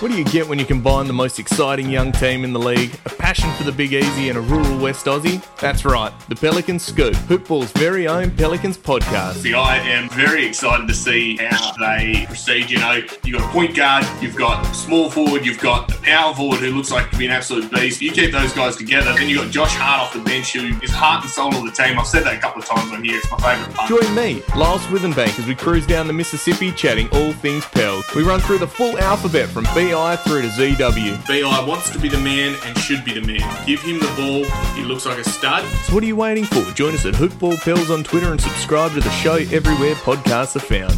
[0.00, 2.94] What do you get when you combine the most exciting young team in the league,
[3.04, 5.44] a passion for the Big Easy, and a rural West Aussie?
[5.56, 9.38] That's right, the Pelicans Scoop, Hoopball's very own Pelicans podcast.
[9.38, 12.70] See, I am very excited to see how they proceed.
[12.70, 16.00] You know, you've got a point guard, you've got a small forward, you've got a
[16.02, 18.00] power forward who looks like to be an absolute beast.
[18.00, 20.92] You keep those guys together, then you've got Josh Hart off the bench who is
[20.92, 21.98] heart and soul of the team.
[21.98, 23.16] I've said that a couple of times on here.
[23.18, 23.88] It's my favourite part.
[23.88, 28.04] Join me, Lyle Swithenbank, as we cruise down the Mississippi chatting all things Pel.
[28.14, 31.26] We run through the full alphabet from BI through to ZW.
[31.26, 33.66] BI wants to be the man and should be the man.
[33.66, 34.44] Give him the ball.
[34.74, 35.64] He looks like a stud.
[35.84, 36.62] So what are you waiting for?
[36.72, 40.60] Join us at Hoopball Pels on Twitter and subscribe to the show everywhere podcasts are
[40.60, 40.94] found.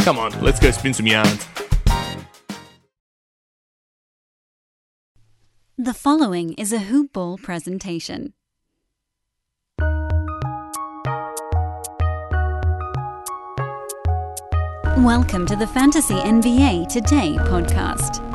[0.00, 1.46] Come on, let's go spin some yarns.
[5.78, 8.34] The following is a Hoopball presentation.
[14.98, 18.25] Welcome to the Fantasy NBA Today podcast.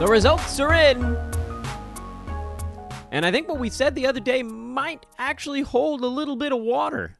[0.00, 1.14] The results are in.
[3.10, 6.52] And I think what we said the other day might actually hold a little bit
[6.52, 7.18] of water.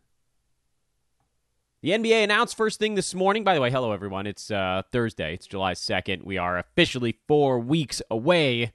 [1.82, 3.44] The NBA announced first thing this morning.
[3.44, 4.26] By the way, hello everyone.
[4.26, 5.34] It's uh, Thursday.
[5.34, 6.24] It's July 2nd.
[6.24, 8.72] We are officially four weeks away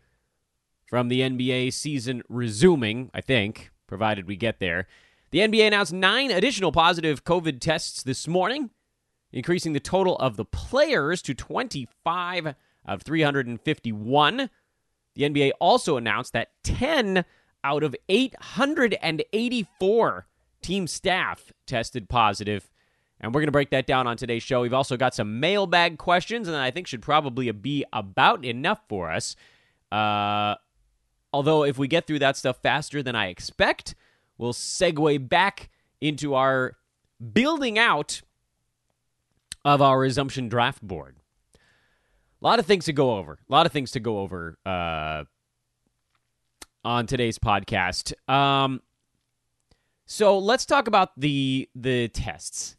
[0.86, 4.86] from the NBA season resuming, I think, provided we get there.
[5.32, 8.70] The NBA announced nine additional positive COVID tests this morning,
[9.32, 12.54] increasing the total of the players to 25
[12.86, 14.50] of 351.
[15.16, 17.26] The NBA also announced that 10
[17.64, 20.28] out of 884
[20.62, 22.70] team staff tested positive.
[23.20, 24.62] And we're going to break that down on today's show.
[24.62, 29.12] We've also got some mailbag questions, and I think should probably be about enough for
[29.12, 29.36] us.
[29.92, 30.56] Uh,
[31.32, 33.96] although, if we get through that stuff faster than I expect,
[34.38, 35.70] we'll segue back
[36.02, 36.76] into our
[37.34, 38.22] building out
[39.64, 41.16] of our resumption draft board.
[42.42, 43.40] A lot of things to go over.
[43.50, 45.24] A lot of things to go over uh,
[46.84, 48.14] on today's podcast.
[48.30, 48.82] Um,
[50.06, 52.76] so let's talk about the the tests.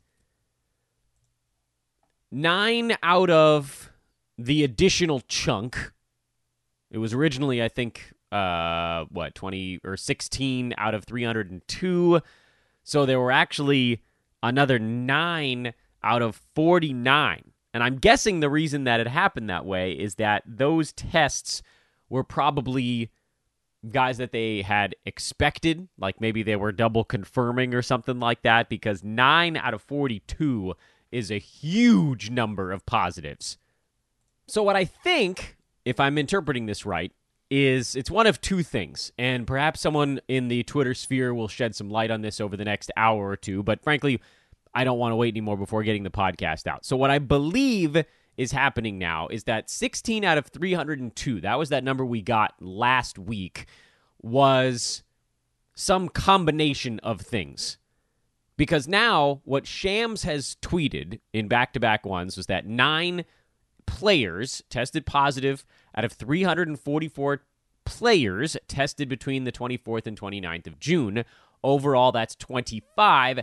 [2.31, 3.91] Nine out of
[4.39, 5.93] the additional chunk.
[6.91, 11.67] It was originally, I think, uh, what twenty or sixteen out of three hundred and
[11.67, 12.21] two.
[12.85, 14.03] So there were actually
[14.43, 15.73] another nine
[16.05, 20.15] out of forty nine and I'm guessing the reason that it happened that way is
[20.15, 21.63] that those tests
[22.09, 23.11] were probably
[23.91, 28.71] guys that they had expected, like maybe they were double confirming or something like that,
[28.71, 30.73] because 9 out of 42
[31.13, 33.59] is a huge number of positives.
[34.47, 37.13] So, what I think, if I'm interpreting this right,
[37.51, 41.75] is it's one of two things, and perhaps someone in the Twitter sphere will shed
[41.75, 44.19] some light on this over the next hour or two, but frankly,
[44.77, 46.85] I don't want to wait anymore before getting the podcast out.
[46.85, 48.05] So what I believe
[48.37, 52.55] is happening now is that 16 out of 302, that was that number we got
[52.61, 53.65] last week,
[54.21, 55.03] was
[55.75, 57.79] some combination of things.
[58.59, 63.25] Because now what Shams has tweeted in back-to-back ones was that 9
[63.87, 65.65] players tested positive
[65.95, 67.43] out of 344
[67.87, 71.25] players tested between the 24th and 29th of June.
[71.65, 73.41] Overall, that's 25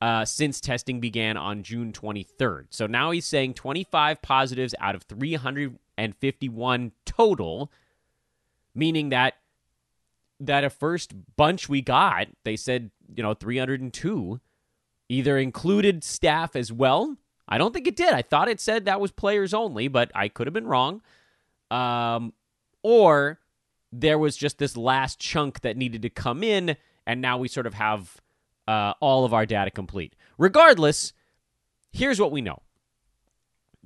[0.00, 2.66] uh, since testing began on June 23rd.
[2.70, 7.72] So now he's saying 25 positives out of 351 total,
[8.74, 9.34] meaning that
[10.38, 14.38] that a first bunch we got, they said, you know, 302
[15.08, 17.16] either included staff as well.
[17.48, 18.12] I don't think it did.
[18.12, 21.00] I thought it said that was players only, but I could have been wrong.
[21.70, 22.32] Um,
[22.82, 23.40] or
[23.92, 27.66] there was just this last chunk that needed to come in, and now we sort
[27.66, 28.20] of have
[28.68, 30.14] uh, all of our data complete.
[30.38, 31.12] Regardless,
[31.92, 32.62] here's what we know.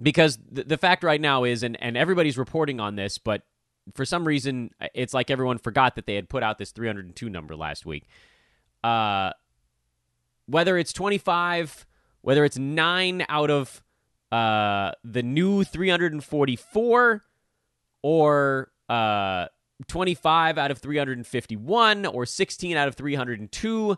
[0.00, 3.42] Because the, the fact right now is, and, and everybody's reporting on this, but
[3.94, 7.56] for some reason, it's like everyone forgot that they had put out this 302 number
[7.56, 8.06] last week.
[8.82, 9.32] Uh,
[10.46, 11.86] whether it's 25,
[12.22, 13.82] whether it's nine out of
[14.32, 17.22] uh, the new 344,
[18.02, 19.46] or uh,
[19.88, 23.96] 25 out of 351, or 16 out of 302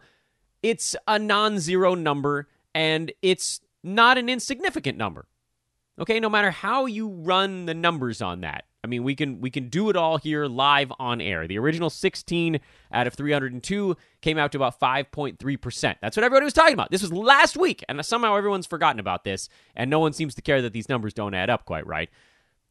[0.62, 5.26] it's a non zero number and it's not an insignificant number.
[5.99, 8.64] Okay, no matter how you run the numbers on that.
[8.85, 11.47] I mean, we can we can do it all here live on air.
[11.47, 12.59] The original 16
[12.93, 15.97] out of 302 came out to about 5.3%.
[16.00, 16.91] That's what everybody was talking about.
[16.91, 20.43] This was last week, and somehow everyone's forgotten about this, and no one seems to
[20.43, 22.11] care that these numbers don't add up quite right.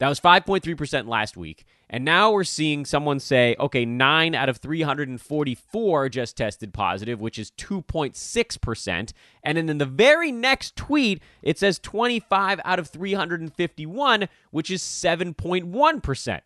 [0.02, 1.64] That was 5.3% last week.
[1.88, 7.38] And now we're seeing someone say, okay, 9 out of 344 just tested positive, which
[7.38, 9.14] is 2.6%.
[9.44, 14.82] And then in the very next tweet, it says 25 out of 351, which is
[14.82, 16.42] 7.1%.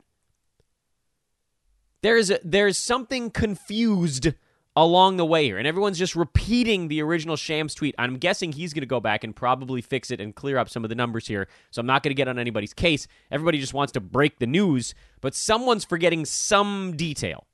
[2.02, 4.34] There's a, there's something confused
[4.76, 5.58] along the way here.
[5.58, 7.96] And everyone's just repeating the original Shams tweet.
[7.98, 10.84] I'm guessing he's going to go back and probably fix it and clear up some
[10.84, 11.48] of the numbers here.
[11.72, 13.08] So I'm not going to get on anybody's case.
[13.32, 17.48] Everybody just wants to break the news, but someone's forgetting some detail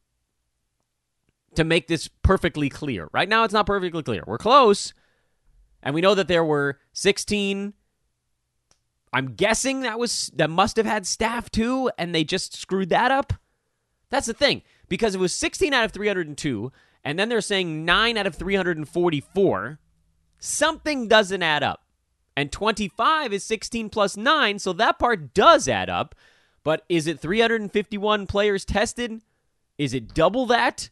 [1.56, 3.09] to make this perfectly clear.
[3.12, 4.23] Right now, it's not perfectly clear.
[4.25, 4.94] We're close.
[5.83, 7.73] And we know that there were 16
[9.13, 13.12] I'm guessing that was that must have had staff too, and they just screwed that
[13.12, 13.33] up.
[14.09, 16.71] That's the thing because it was 16 out of 302,
[17.03, 19.80] and then they're saying 9 out of 344,
[20.39, 21.83] something doesn't add up.
[22.36, 26.15] And 25 is 16 plus 9, so that part does add up.
[26.63, 29.21] But is it 351 players tested?
[29.77, 30.89] Is it double that?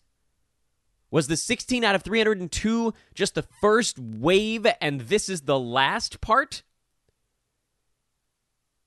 [1.11, 6.21] Was the 16 out of 302 just the first wave and this is the last
[6.21, 6.63] part?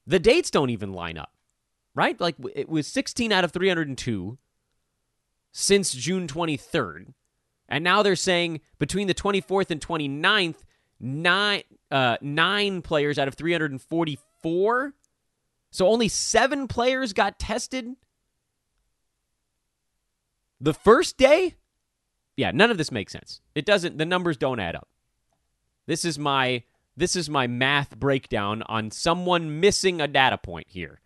[0.07, 1.33] The dates don't even line up,
[1.95, 2.21] right?
[2.21, 4.39] Like it was 16 out of 302
[5.53, 7.13] since June 23rd.
[7.69, 10.57] And now they're saying between the 24th and 29th,
[11.01, 14.95] nine, uh, nine players out of 344.
[15.71, 17.95] So only seven players got tested
[20.63, 21.57] the first day?
[22.37, 23.41] Yeah, none of this makes sense.
[23.55, 24.89] It doesn't, the numbers don't add up.
[25.87, 26.63] This is my.
[26.95, 31.01] This is my math breakdown on someone missing a data point here.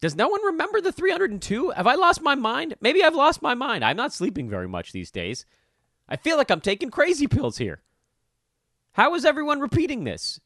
[0.00, 1.70] Does no one remember the 302?
[1.70, 2.74] Have I lost my mind?
[2.80, 3.84] Maybe I've lost my mind.
[3.84, 5.44] I'm not sleeping very much these days.
[6.08, 7.82] I feel like I'm taking crazy pills here.
[8.92, 10.40] How is everyone repeating this?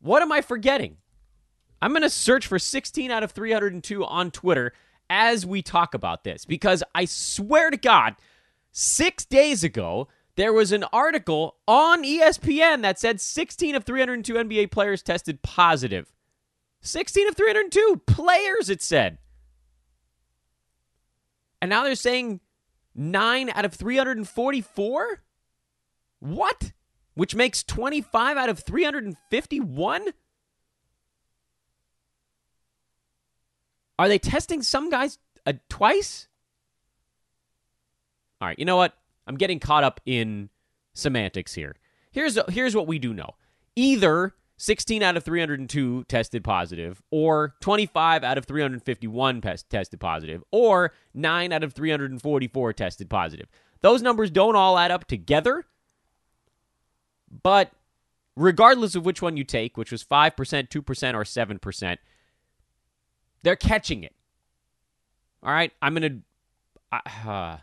[0.00, 0.98] What am I forgetting?
[1.80, 4.72] I'm going to search for 16 out of 302 on Twitter
[5.08, 8.16] as we talk about this because I swear to God,
[8.72, 14.70] six days ago, there was an article on ESPN that said 16 of 302 NBA
[14.70, 16.13] players tested positive.
[16.84, 19.18] 16 of 302 players, it said.
[21.60, 22.40] And now they're saying
[22.94, 25.22] 9 out of 344?
[26.20, 26.72] What?
[27.14, 30.08] Which makes 25 out of 351?
[33.98, 36.28] Are they testing some guys uh, twice?
[38.40, 38.94] All right, you know what?
[39.26, 40.50] I'm getting caught up in
[40.92, 41.76] semantics here.
[42.10, 43.36] Here's here's what we do know.
[43.74, 44.34] Either
[44.64, 50.90] 16 out of 302 tested positive, or 25 out of 351 pest- tested positive, or
[51.12, 53.46] 9 out of 344 tested positive.
[53.82, 55.66] Those numbers don't all add up together,
[57.42, 57.72] but
[58.36, 60.70] regardless of which one you take, which was 5%, 2%,
[61.14, 61.98] or 7%,
[63.42, 64.14] they're catching it.
[65.42, 66.24] All right, I'm going
[66.90, 67.00] to.
[67.28, 67.58] Uh,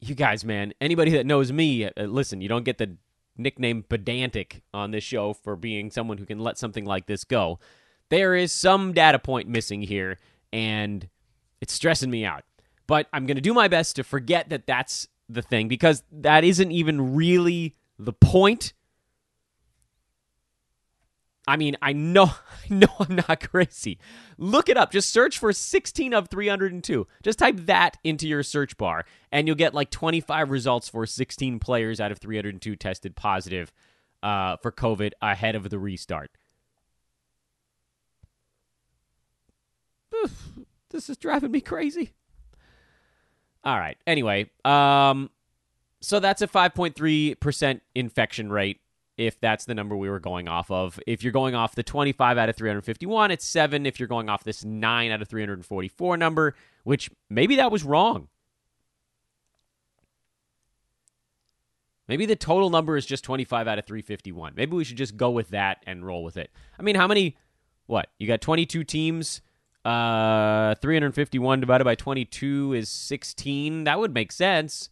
[0.00, 2.96] you guys, man, anybody that knows me, uh, listen, you don't get the
[3.36, 7.58] nickname pedantic on this show for being someone who can let something like this go.
[8.08, 10.18] There is some data point missing here,
[10.52, 11.08] and
[11.60, 12.44] it's stressing me out.
[12.86, 16.44] But I'm going to do my best to forget that that's the thing because that
[16.44, 18.74] isn't even really the point.
[21.46, 22.24] I mean, I know,
[22.70, 23.98] I know I'm not crazy.
[24.38, 24.92] Look it up.
[24.92, 27.06] Just search for 16 of 302.
[27.22, 31.58] Just type that into your search bar, and you'll get like 25 results for 16
[31.58, 33.72] players out of 302 tested positive
[34.22, 36.30] uh, for COVID ahead of the restart.
[40.92, 42.12] This is driving me crazy.
[43.64, 43.96] All right.
[44.06, 45.30] Anyway, um,
[46.00, 48.80] so that's a 5.3% infection rate
[49.16, 50.98] if that's the number we were going off of.
[51.06, 53.86] If you're going off the 25 out of 351, it's 7.
[53.86, 56.54] If you're going off this 9 out of 344 number,
[56.84, 58.28] which maybe that was wrong.
[62.08, 64.54] Maybe the total number is just 25 out of 351.
[64.56, 66.50] Maybe we should just go with that and roll with it.
[66.78, 67.36] I mean, how many
[67.86, 68.08] what?
[68.18, 69.40] You got 22 teams.
[69.84, 73.84] Uh 351 divided by 22 is 16.
[73.84, 74.90] That would make sense.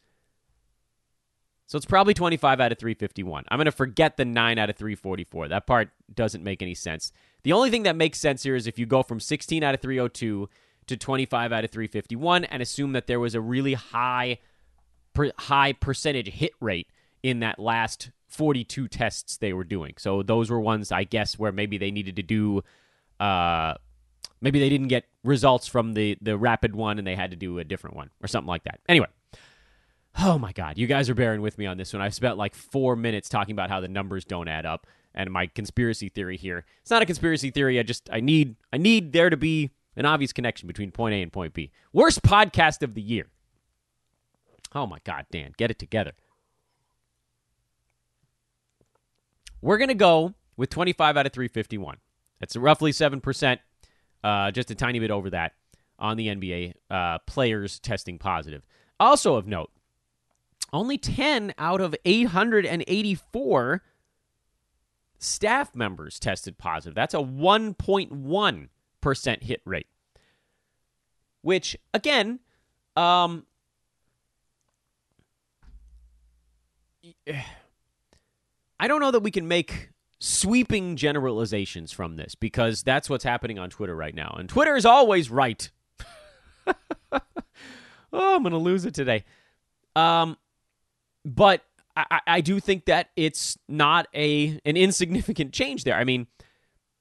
[1.70, 3.44] So it's probably 25 out of 351.
[3.48, 5.46] I'm going to forget the 9 out of 344.
[5.46, 7.12] That part doesn't make any sense.
[7.44, 9.80] The only thing that makes sense here is if you go from 16 out of
[9.80, 10.48] 302
[10.88, 14.38] to 25 out of 351 and assume that there was a really high
[15.14, 16.88] per, high percentage hit rate
[17.22, 19.94] in that last 42 tests they were doing.
[19.96, 22.64] So those were ones I guess where maybe they needed to do
[23.20, 23.74] uh
[24.40, 27.60] maybe they didn't get results from the the rapid one and they had to do
[27.60, 28.80] a different one or something like that.
[28.88, 29.06] Anyway,
[30.18, 32.02] Oh my God, you guys are bearing with me on this one.
[32.02, 35.46] I've spent like four minutes talking about how the numbers don't add up and my
[35.46, 36.64] conspiracy theory here.
[36.82, 37.78] It's not a conspiracy theory.
[37.78, 41.22] I just I need I need there to be an obvious connection between point A
[41.22, 41.70] and point B.
[41.92, 43.26] Worst podcast of the year.
[44.74, 46.12] Oh my God, Dan, get it together.
[49.62, 51.98] We're gonna go with 25 out of 351.
[52.38, 53.60] That's roughly seven percent,
[54.24, 55.52] uh, just a tiny bit over that
[55.98, 58.62] on the NBA uh, players testing positive.
[58.98, 59.70] Also of note,
[60.72, 63.82] only 10 out of 884
[65.18, 66.94] staff members tested positive.
[66.94, 69.86] That's a 1.1% hit rate.
[71.42, 72.40] Which, again,
[72.96, 73.46] um,
[78.78, 83.58] I don't know that we can make sweeping generalizations from this because that's what's happening
[83.58, 84.36] on Twitter right now.
[84.38, 85.70] And Twitter is always right.
[87.12, 87.20] oh,
[88.12, 89.24] I'm going to lose it today.
[89.96, 90.36] Um,
[91.24, 91.62] but
[91.96, 95.96] I, I do think that it's not a an insignificant change there.
[95.96, 96.26] I mean,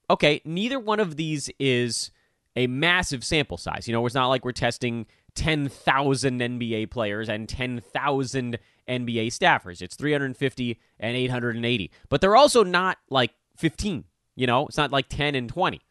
[0.10, 2.12] okay, neither one of these is
[2.56, 3.88] a massive sample size.
[3.88, 8.60] You know, it's not like we're testing 10,000 NBA players and 10,000
[8.90, 9.82] NBA staffers.
[9.82, 11.92] It's 350 and 880.
[12.10, 14.04] But they're also not like 15,
[14.36, 14.68] you know?
[14.68, 15.82] It's not like 10 and 20.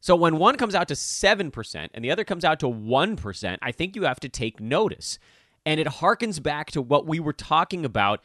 [0.00, 3.72] So when one comes out to 7% and the other comes out to 1%, I
[3.72, 5.18] think you have to take notice.
[5.66, 8.20] And it harkens back to what we were talking about.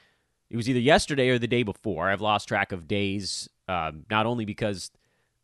[0.50, 2.10] It was either yesterday or the day before.
[2.10, 4.92] I've lost track of days, um, not only because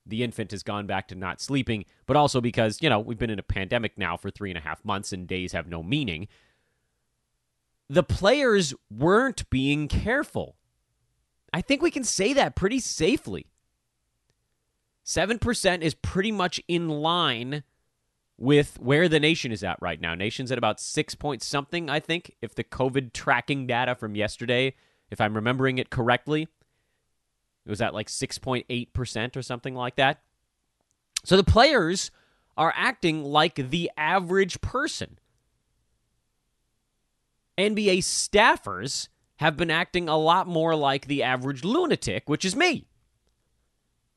[0.06, 3.30] the infant has gone back to not sleeping, but also because, you know, we've been
[3.30, 6.28] in a pandemic now for three and a half months and days have no meaning.
[7.90, 10.56] The players weren't being careful.
[11.54, 13.48] I think we can say that pretty safely.
[15.06, 17.64] 7% is pretty much in line
[18.42, 20.16] with where the nation is at right now.
[20.16, 24.74] Nation's at about 6 point something, I think, if the COVID tracking data from yesterday,
[25.12, 26.48] if I'm remembering it correctly,
[27.66, 30.22] it was at like 6.8% or something like that.
[31.24, 32.10] So the players
[32.58, 35.20] are acting like the average person.
[37.60, 42.88] NBA staffers have been acting a lot more like the average lunatic, which is me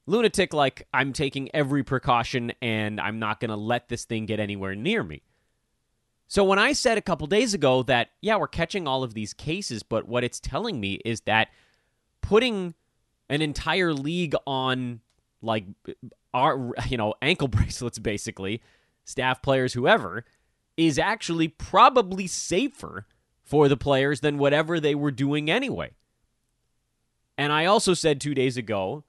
[0.07, 4.41] lunatic like I'm taking every precaution and I'm not going to let this thing get
[4.41, 5.23] anywhere near me.
[6.27, 9.33] So when I said a couple days ago that yeah, we're catching all of these
[9.33, 11.49] cases, but what it's telling me is that
[12.21, 12.75] putting
[13.29, 15.01] an entire league on
[15.43, 15.65] like
[16.33, 18.63] our you know, ankle bracelets basically,
[19.05, 20.25] staff players whoever
[20.77, 23.07] is actually probably safer
[23.43, 25.91] for the players than whatever they were doing anyway.
[27.37, 29.05] And I also said 2 days ago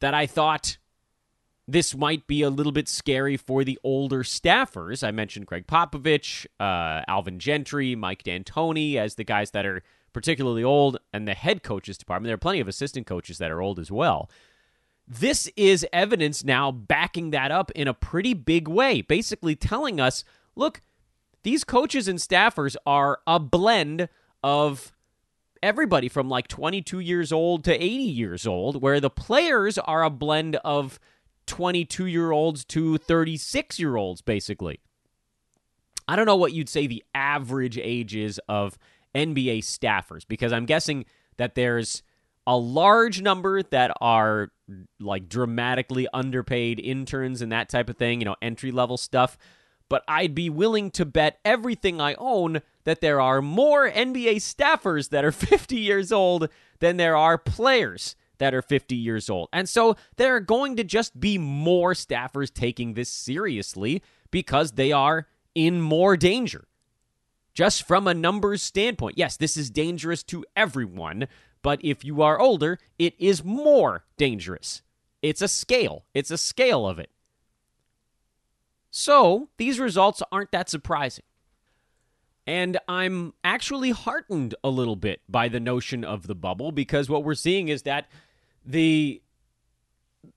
[0.00, 0.78] that I thought
[1.66, 5.06] this might be a little bit scary for the older staffers.
[5.06, 9.82] I mentioned Gregg Popovich, uh, Alvin Gentry, Mike D'Antoni as the guys that are
[10.14, 12.28] particularly old, and the head coaches department.
[12.28, 14.30] There are plenty of assistant coaches that are old as well.
[15.06, 20.24] This is evidence now backing that up in a pretty big way, basically telling us
[20.56, 20.80] look,
[21.44, 24.08] these coaches and staffers are a blend
[24.42, 24.92] of
[25.62, 30.10] everybody from like 22 years old to 80 years old, where the players are a
[30.10, 30.98] blend of
[31.46, 34.80] 22 year olds to 36 year olds, basically.
[36.06, 38.78] I don't know what you'd say the average age is of
[39.14, 41.04] NBA staffers, because I'm guessing
[41.36, 42.02] that there's
[42.46, 44.50] a large number that are
[44.98, 49.36] like dramatically underpaid interns and that type of thing, you know, entry level stuff.
[49.88, 55.10] But I'd be willing to bet everything I own that there are more NBA staffers
[55.10, 56.48] that are 50 years old
[56.80, 59.48] than there are players that are 50 years old.
[59.52, 64.92] And so there are going to just be more staffers taking this seriously because they
[64.92, 66.66] are in more danger.
[67.52, 71.26] Just from a numbers standpoint, yes, this is dangerous to everyone,
[71.62, 74.82] but if you are older, it is more dangerous.
[75.22, 77.10] It's a scale, it's a scale of it.
[78.90, 81.24] So these results aren't that surprising.
[82.46, 87.22] And I'm actually heartened a little bit by the notion of the bubble because what
[87.22, 88.08] we're seeing is that
[88.64, 89.20] the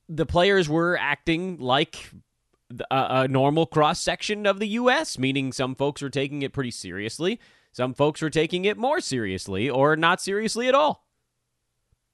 [0.10, 2.12] the players were acting like
[2.92, 6.72] a, a normal cross section of the U.S., meaning some folks were taking it pretty
[6.72, 7.40] seriously,
[7.72, 11.08] some folks were taking it more seriously, or not seriously at all.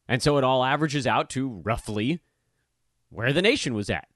[0.07, 2.21] And so it all averages out to roughly
[3.09, 4.07] where the nation was at.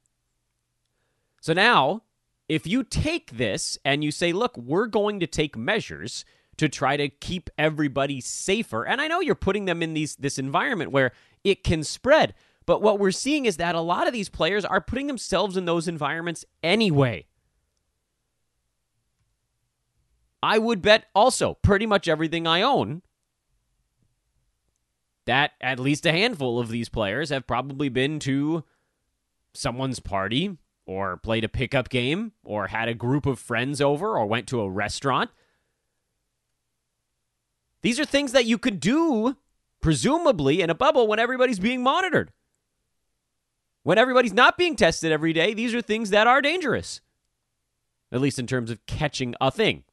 [1.42, 2.04] So now
[2.52, 6.26] if you take this and you say, look, we're going to take measures
[6.58, 10.38] to try to keep everybody safer, and I know you're putting them in these this
[10.38, 11.14] environment where
[11.46, 12.34] it can spread,
[12.66, 15.64] but what we're seeing is that a lot of these players are putting themselves in
[15.64, 17.26] those environments anyway.
[20.44, 23.02] I would bet also pretty much everything I own
[25.26, 28.66] that at least a handful of these players have probably been to
[29.54, 30.58] someone's party
[30.92, 34.60] or played a pickup game or had a group of friends over or went to
[34.60, 35.30] a restaurant.
[37.82, 39.38] These are things that you could do,
[39.82, 42.32] presumably, in a bubble when everybody's being monitored.
[43.84, 47.00] When everybody's not being tested every day, these are things that are dangerous,
[48.12, 49.86] at least in terms of catching a thing.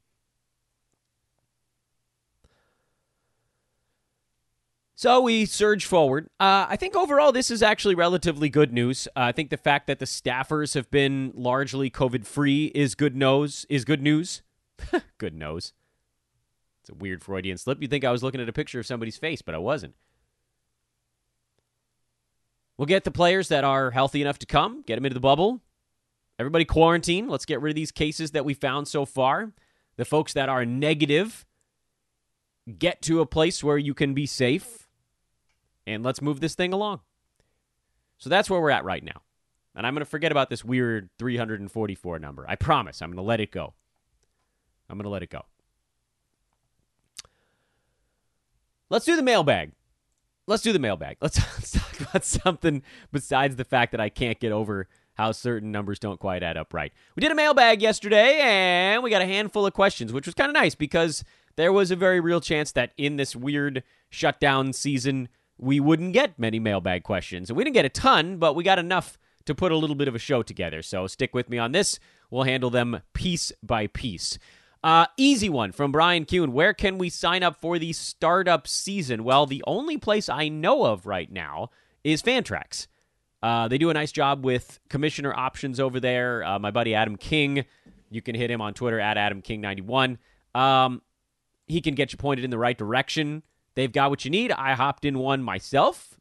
[4.99, 6.27] So we surge forward.
[6.41, 9.07] Uh, I think overall this is actually relatively good news.
[9.15, 13.15] Uh, I think the fact that the staffers have been largely COVID free is good
[13.15, 13.65] news.
[13.69, 14.43] Is good news.
[15.19, 15.73] good news.
[16.81, 17.81] It's a weird Freudian slip.
[17.81, 19.95] You'd think I was looking at a picture of somebody's face, but I wasn't.
[22.77, 25.61] We'll get the players that are healthy enough to come, get them into the bubble.
[26.41, 27.29] Everybody quarantine.
[27.29, 29.53] Let's get rid of these cases that we found so far.
[29.95, 31.47] The folks that are negative,
[32.81, 34.88] get to a place where you can be safe
[35.89, 37.01] and let's move this thing along.
[38.19, 39.23] So that's where we're at right now.
[39.75, 42.45] And I'm going to forget about this weird 344 number.
[42.49, 43.01] I promise.
[43.01, 43.75] I'm going to let it go.
[44.91, 45.45] I'm going to let it go.
[48.91, 49.73] Let's do the mailbag.
[50.47, 51.19] Let's do the mailbag.
[51.23, 55.71] Let's, let's talk about something besides the fact that I can't get over how certain
[55.71, 56.93] numbers don't quite add up right.
[57.17, 60.49] We did a mailbag yesterday and we got a handful of questions, which was kind
[60.49, 61.23] of nice because
[61.57, 66.39] there was a very real chance that in this weird shutdown season, we wouldn't get
[66.39, 67.51] many mailbag questions.
[67.51, 70.09] And we didn't get a ton, but we got enough to put a little bit
[70.09, 70.83] of a show together.
[70.83, 71.99] So stick with me on this.
[72.31, 74.39] We'll handle them piece by piece.
[74.85, 76.53] Uh, easy one from Brian Kuhn.
[76.53, 79.25] Where can we sign up for the startup season?
[79.25, 81.71] Well, the only place I know of right now
[82.05, 82.87] is Fantrax.
[83.43, 86.45] Uh, they do a nice job with commissioner options over there.
[86.45, 87.65] Uh, my buddy Adam King,
[88.11, 90.19] you can hit him on Twitter at AdamKing91.
[90.55, 91.03] Um,
[91.67, 93.43] he can get you pointed in the right direction.
[93.79, 94.51] They've got what you need.
[94.51, 96.19] I hopped in one myself,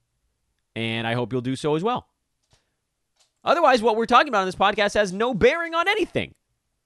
[0.75, 2.07] and I hope you'll do so as well.
[3.43, 6.35] Otherwise, what we're talking about on this podcast has no bearing on anything.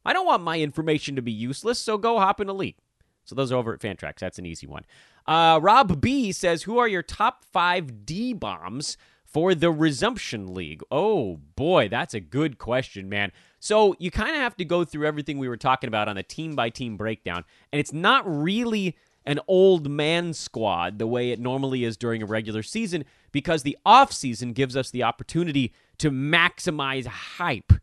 [0.05, 2.77] I don't want my information to be useless, so go hop in a league.
[3.25, 4.19] So those are over at Fantrax.
[4.19, 4.85] That's an easy one.
[5.27, 8.95] Uh, Rob B says, "Who are your top five D bombs
[9.25, 13.33] for the Resumption League?" Oh boy, that's a good question, man.
[13.59, 16.23] So you kind of have to go through everything we were talking about on the
[16.23, 17.43] team by team breakdown,
[17.73, 22.25] and it's not really an old man squad the way it normally is during a
[22.25, 27.73] regular season because the off season gives us the opportunity to maximize hype.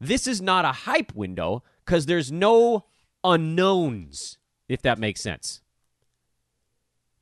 [0.00, 2.86] This is not a hype window because there's no
[3.22, 5.60] unknowns, if that makes sense.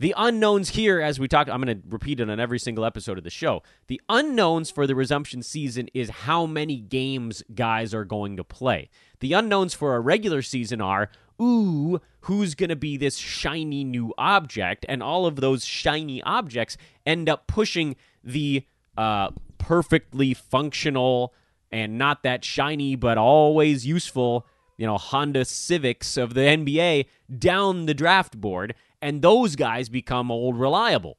[0.01, 3.19] The unknowns here, as we talked, I'm going to repeat it on every single episode
[3.19, 3.63] of the show.
[3.87, 8.89] The unknowns for the resumption season is how many games guys are going to play.
[9.19, 11.11] The unknowns for a regular season are
[11.41, 14.85] ooh, who's going to be this shiny new object?
[14.89, 16.77] And all of those shiny objects
[17.07, 18.65] end up pushing the
[18.97, 21.35] uh, perfectly functional
[21.73, 27.07] and not that shiny, but always useful, you know, Honda Civics of the NBA
[27.39, 28.75] down the draft board.
[29.01, 31.17] And those guys become old reliable.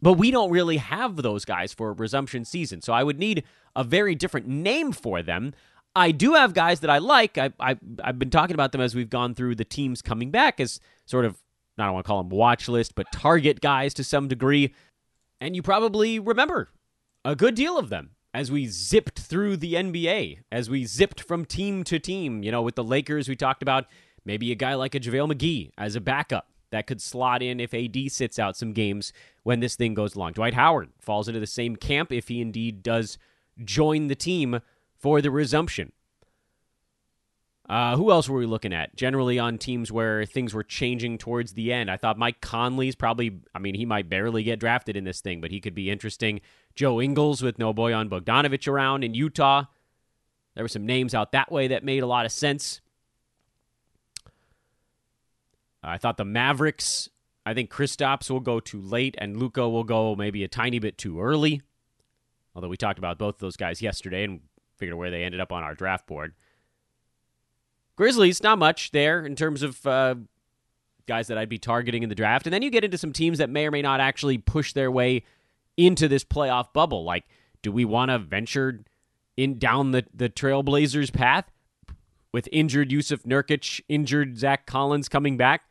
[0.00, 2.82] But we don't really have those guys for a resumption season.
[2.82, 3.42] So I would need
[3.74, 5.54] a very different name for them.
[5.96, 7.38] I do have guys that I like.
[7.38, 10.60] I, I I've been talking about them as we've gone through the teams coming back
[10.60, 11.36] as sort of
[11.78, 14.74] I don't want to call them watch list, but target guys to some degree.
[15.40, 16.70] And you probably remember
[17.24, 21.44] a good deal of them as we zipped through the NBA, as we zipped from
[21.44, 22.42] team to team.
[22.42, 23.86] You know, with the Lakers, we talked about
[24.24, 27.72] maybe a guy like a JaVale McGee as a backup that could slot in if
[27.72, 29.12] AD sits out some games
[29.44, 30.32] when this thing goes along.
[30.32, 33.18] Dwight Howard falls into the same camp if he indeed does
[33.64, 34.60] join the team
[35.04, 35.92] for the resumption.
[37.68, 38.96] Uh, who else were we looking at?
[38.96, 41.90] Generally on teams where things were changing towards the end.
[41.90, 45.42] I thought Mike Conley's probably, I mean, he might barely get drafted in this thing,
[45.42, 46.40] but he could be interesting.
[46.74, 49.64] Joe Ingles with no Bojan Bogdanovic around in Utah.
[50.54, 52.80] There were some names out that way that made a lot of sense.
[55.82, 57.10] I thought the Mavericks,
[57.44, 60.96] I think Kristaps will go too late and Luka will go maybe a tiny bit
[60.96, 61.60] too early.
[62.54, 64.40] Although we talked about both those guys yesterday and
[64.92, 66.34] where they ended up on our draft board.
[67.96, 70.16] Grizzlies, not much there in terms of uh,
[71.06, 72.46] guys that I'd be targeting in the draft.
[72.46, 74.90] And then you get into some teams that may or may not actually push their
[74.90, 75.22] way
[75.76, 77.04] into this playoff bubble.
[77.04, 77.24] Like,
[77.62, 78.84] do we want to venture
[79.36, 81.50] in down the, the Trailblazers path
[82.32, 85.62] with injured Jusuf Nurkic, injured Zach Collins coming back?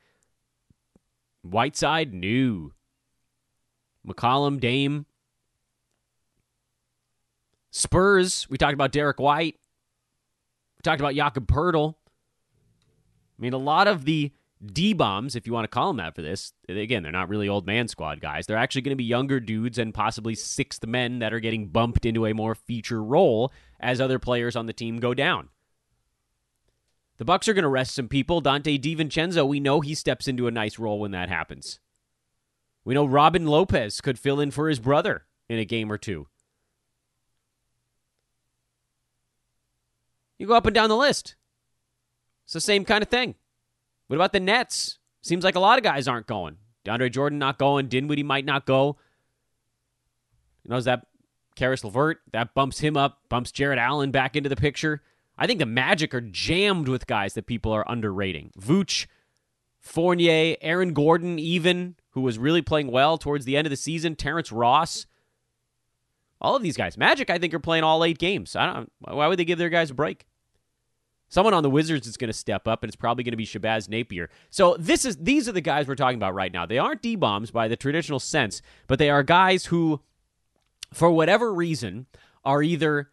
[1.42, 2.72] Whiteside, new.
[4.08, 5.06] McCollum, Dame,
[7.76, 9.56] Spurs, we talked about Derrick White.
[10.78, 11.94] We talked about Jakob I
[13.40, 14.32] mean, a lot of the
[14.64, 17.50] D bombs, if you want to call them that for this, again, they're not really
[17.50, 18.46] old man squad guys.
[18.46, 22.06] They're actually going to be younger dudes and possibly sixth men that are getting bumped
[22.06, 25.50] into a more feature role as other players on the team go down.
[27.18, 28.40] The Bucks are going to rest some people.
[28.40, 31.80] Donte DiVincenzo, we know he steps into a nice role when that happens.
[32.86, 36.28] We know Robin Lopez could fill in for his brother in a game or two.
[40.44, 41.38] You go up and down the list.
[42.44, 43.36] It's the same kind of thing.
[44.08, 45.00] What about the Nets?
[45.22, 46.58] Seems like a lot of guys aren't going.
[46.84, 47.88] DeAndre Jordan not going.
[47.88, 48.98] Dinwiddie might not go.
[50.66, 51.08] You know, is that
[51.56, 52.20] Caris LeVert?
[52.34, 55.02] That bumps him up, bumps Jarrett Allen back into the picture.
[55.38, 58.52] I think the Magic are jammed with guys that people are underrating.
[58.60, 59.08] Vooch,
[59.80, 64.18] Fournier, Aaron Gordon, even, who was really playing well towards the end of the season,
[64.18, 65.06] Terrence Ross.
[66.42, 66.98] All of these guys.
[66.98, 68.58] Magic, I think, are playing all eight games.
[68.58, 70.26] I don't why would they give their guys a break?
[71.34, 73.46] Someone on the Wizards is going to step up, and it's probably going to be
[73.48, 74.30] Shabazz Napier.
[74.52, 76.68] So this is these are the guys we're talking about right now.
[76.68, 80.02] They aren't D bombs by the traditional sense, but they are guys who,
[80.94, 82.06] for whatever reason,
[82.46, 83.10] are either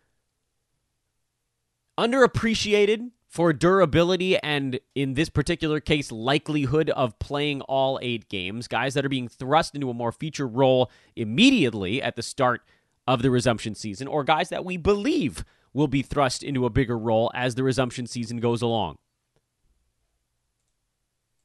[1.97, 8.69] underappreciated for durability and, in this particular case, likelihood of playing all eight games.
[8.69, 12.61] Guys that are being thrust into a more feature role immediately at the start
[13.09, 16.99] of the resumption season, or guys that we believe will be thrust into a bigger
[16.99, 18.97] role as the resumption season goes along.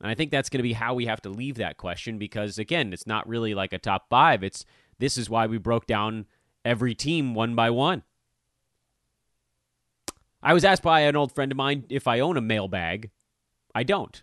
[0.01, 2.57] And I think that's going to be how we have to leave that question because,
[2.57, 4.43] again, it's not really like a top five.
[4.43, 4.65] It's
[4.99, 6.25] this is why we broke down
[6.63, 8.03] every team one by one.
[10.43, 13.09] I was asked by an old friend of mine if I own a mailbag.
[13.73, 14.21] I don't.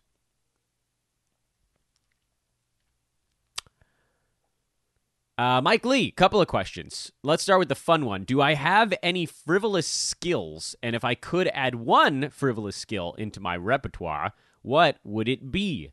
[5.38, 7.11] Uh, Mike Lee, couple of questions.
[7.23, 8.25] Let's start with the fun one.
[8.25, 10.77] Do I have any frivolous skills?
[10.83, 15.90] And if I could add one frivolous skill into my repertoire, what would it be?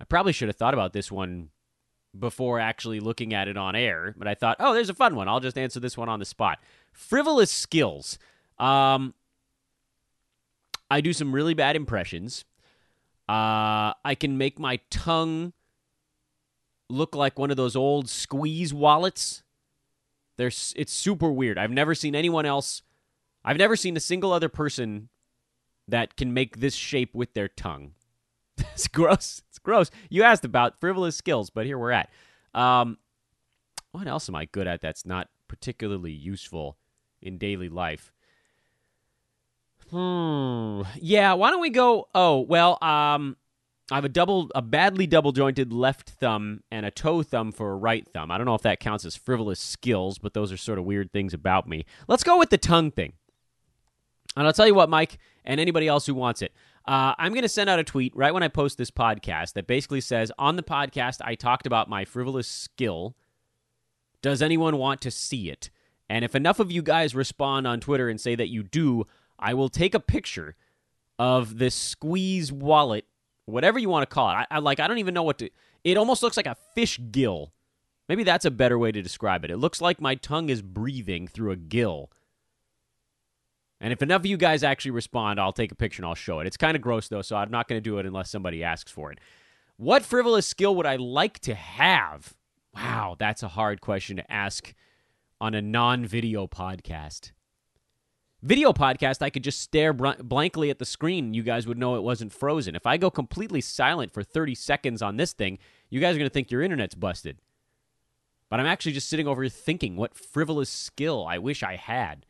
[0.00, 1.50] I probably should have thought about this one
[2.18, 5.28] before actually looking at it on air, but I thought, oh, there's a fun one.
[5.28, 6.58] I'll just answer this one on the spot.
[6.92, 8.18] Frivolous skills.
[8.58, 9.14] Um,
[10.90, 12.44] I do some really bad impressions.
[13.28, 15.52] Uh, I can make my tongue
[16.88, 19.42] look like one of those old squeeze wallets.
[20.36, 21.58] There's it's super weird.
[21.58, 22.82] I've never seen anyone else.
[23.44, 25.08] I've never seen a single other person
[25.86, 27.92] that can make this shape with their tongue.
[28.58, 29.42] it's gross.
[29.48, 29.90] It's gross.
[30.10, 32.10] You asked about frivolous skills, but here we're at.
[32.54, 32.98] Um,
[33.92, 36.76] what else am I good at that's not particularly useful
[37.22, 38.12] in daily life?
[39.90, 40.82] Hmm.
[41.00, 41.32] Yeah.
[41.32, 42.08] Why don't we go?
[42.14, 42.82] Oh well.
[42.82, 43.36] Um.
[43.90, 47.72] I have a double, a badly double jointed left thumb and a toe thumb for
[47.72, 48.30] a right thumb.
[48.30, 51.10] I don't know if that counts as frivolous skills, but those are sort of weird
[51.10, 51.86] things about me.
[52.06, 53.14] Let's go with the tongue thing.
[54.36, 56.52] And I'll tell you what, Mike, and anybody else who wants it.
[56.86, 59.66] Uh, I'm going to send out a tweet right when I post this podcast that
[59.66, 63.16] basically says On the podcast, I talked about my frivolous skill.
[64.20, 65.70] Does anyone want to see it?
[66.10, 69.06] And if enough of you guys respond on Twitter and say that you do,
[69.38, 70.56] I will take a picture
[71.18, 73.06] of this squeeze wallet
[73.50, 74.34] whatever you want to call it.
[74.34, 74.80] I, I, like.
[74.80, 75.50] I don't even know what to.
[75.84, 77.52] It almost looks like a fish gill.
[78.08, 79.50] Maybe that's a better way to describe it.
[79.50, 82.10] It looks like my tongue is breathing through a gill.
[83.80, 86.40] And if enough of you guys actually respond, I'll take a picture and I'll show
[86.40, 86.46] it.
[86.46, 88.90] It's kind of gross though, so I'm not going to do it unless somebody asks
[88.90, 89.18] for it.
[89.76, 92.34] What frivolous skill would I like to have?
[92.74, 94.74] Wow, that's a hard question to ask
[95.40, 97.30] on a non-video podcast.
[98.40, 101.34] Video podcast, I could just stare blankly at the screen.
[101.34, 102.76] You guys would know it wasn't frozen.
[102.76, 105.58] If I go completely silent for 30 seconds on this thing,
[105.90, 107.38] you guys are going to think your internet's busted.
[108.48, 112.26] But I'm actually just sitting over here thinking what frivolous skill I wish I had.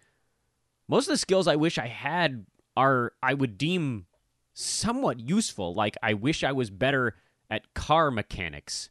[0.88, 4.06] Most of the skills I wish I had are, I would deem
[4.54, 5.74] somewhat useful.
[5.74, 7.16] Like, I wish I was better
[7.50, 8.88] at car mechanics.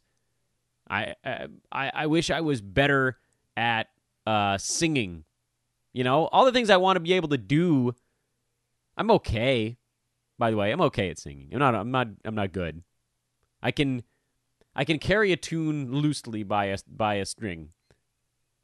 [0.88, 3.18] I, uh, I, I wish I was better
[3.56, 3.88] at
[4.24, 5.24] uh, singing
[5.98, 7.92] you know, all the things I want to be able to do.
[8.96, 9.78] I'm okay.
[10.38, 11.48] By the way, I'm okay at singing.
[11.52, 11.74] I'm not.
[11.74, 12.06] I'm not.
[12.24, 12.84] I'm not good.
[13.60, 14.04] I can.
[14.76, 17.70] I can carry a tune loosely by a by a string.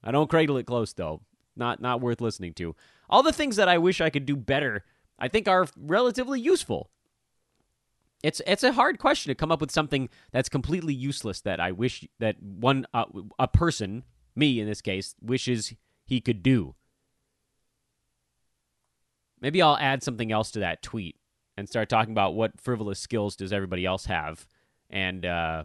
[0.01, 1.23] I don't cradle it close though.
[1.57, 2.77] Not not worth listening to.
[3.11, 4.85] All the things that I wish I could do better,
[5.19, 6.89] I think are relatively useful.
[8.23, 11.73] It's it's a hard question to come up with something that's completely useless that I
[11.73, 13.07] wish that one uh,
[13.41, 14.05] a person,
[14.37, 15.75] me in this case, wishes
[16.07, 16.77] he could do.
[19.45, 21.17] Maybe I'll add something else to that tweet
[21.59, 24.47] and start talking about what frivolous skills does everybody else have,
[24.89, 25.65] and uh,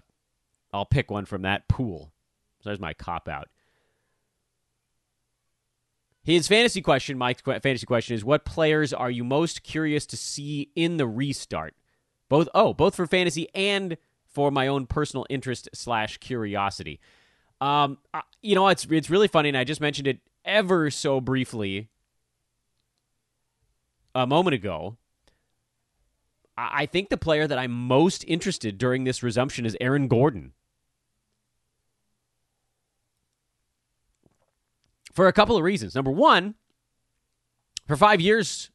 [0.74, 2.12] I'll pick one from that pool.
[2.60, 3.48] So there's my cop out.
[6.24, 10.72] His fantasy question, Mike's fantasy question is: What players are you most curious to see
[10.76, 11.74] in the restart?
[12.28, 13.96] Both oh, both for fantasy and
[14.28, 17.00] for my own personal interest slash curiosity.
[17.62, 18.00] Um,
[18.42, 21.88] you know, it's it's really funny, and I just mentioned it ever so briefly
[24.20, 24.98] a moment ago.
[26.58, 30.52] I think the player that I'm most interested during this resumption is Aaron Gordon.
[35.14, 35.96] For a couple of reasons.
[35.96, 36.56] Number one,
[37.88, 38.72] for five years,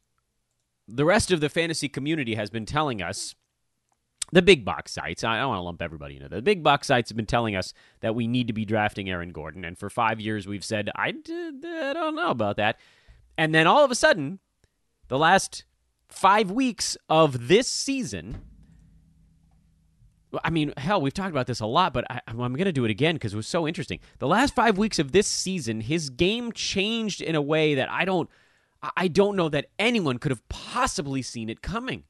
[0.87, 3.35] the rest of the fantasy community has been telling us
[4.31, 5.23] the big box sites.
[5.23, 6.35] I don't want to lump everybody into that.
[6.35, 9.31] The big box sites have been telling us that we need to be drafting Aaron
[9.31, 12.79] Gordon, and for five years we've said I, I don't know about that.
[13.37, 14.39] And then all of a sudden,
[15.07, 15.63] the last
[16.07, 18.41] five weeks of this season.
[20.43, 22.85] I mean, hell, we've talked about this a lot, but I, am going to do
[22.85, 23.99] it again because it was so interesting.
[24.19, 28.05] The last five weeks of this season, his game changed in a way that I
[28.05, 28.29] don't,
[28.97, 32.03] I don't know that anyone could have possibly seen it coming.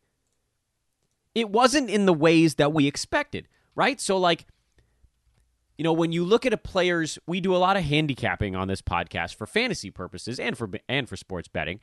[1.35, 3.99] It wasn't in the ways that we expected, right?
[4.01, 4.45] So, like,
[5.77, 8.67] you know, when you look at a player's, we do a lot of handicapping on
[8.67, 11.79] this podcast for fantasy purposes and for and for sports betting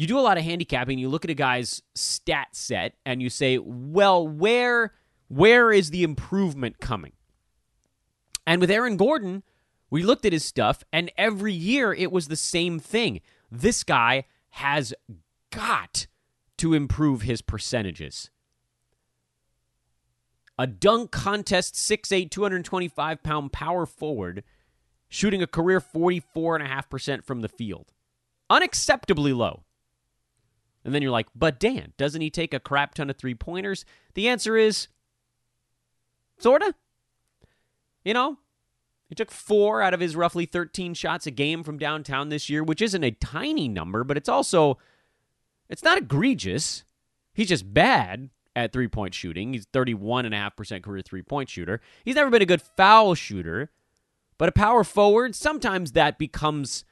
[0.00, 0.98] you do a lot of handicapping.
[0.98, 4.94] You look at a guy's stat set and you say, well, where
[5.28, 7.12] where is the improvement coming?
[8.46, 9.42] And with Aaron Gordon,
[9.90, 13.20] we looked at his stuff, and every year it was the same thing.
[13.52, 14.94] This guy has
[15.52, 16.06] got
[16.56, 18.30] to improve his percentages.
[20.58, 24.44] A dunk contest, 6'8, 225 pound power forward,
[25.10, 27.92] shooting a career 44.5% from the field.
[28.50, 29.64] Unacceptably low.
[30.84, 33.84] And then you're like, but Dan, doesn't he take a crap ton of three pointers?
[34.14, 34.88] The answer is,
[36.38, 36.74] sorta.
[38.04, 38.38] You know,
[39.08, 42.64] he took four out of his roughly 13 shots a game from downtown this year,
[42.64, 44.78] which isn't a tiny number, but it's also,
[45.68, 46.84] it's not egregious.
[47.34, 49.52] He's just bad at three point shooting.
[49.52, 51.80] He's 31.5% career three point shooter.
[52.04, 53.70] He's never been a good foul shooter,
[54.38, 56.84] but a power forward, sometimes that becomes